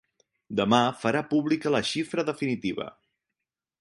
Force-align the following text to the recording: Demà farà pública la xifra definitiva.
Demà 0.59 0.79
farà 1.01 1.21
pública 1.33 1.73
la 1.75 1.83
xifra 1.93 2.27
definitiva. 2.31 2.89